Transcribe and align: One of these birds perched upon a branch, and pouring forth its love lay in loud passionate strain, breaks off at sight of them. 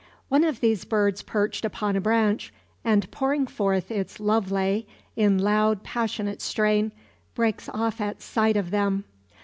One 0.29 0.43
of 0.43 0.61
these 0.61 0.83
birds 0.83 1.21
perched 1.21 1.63
upon 1.63 1.95
a 1.95 2.01
branch, 2.01 2.51
and 2.83 3.11
pouring 3.11 3.45
forth 3.45 3.91
its 3.91 4.19
love 4.19 4.51
lay 4.51 4.87
in 5.15 5.37
loud 5.37 5.83
passionate 5.83 6.41
strain, 6.41 6.91
breaks 7.35 7.69
off 7.69 8.01
at 8.01 8.19
sight 8.19 8.57
of 8.57 8.71
them. 8.71 9.03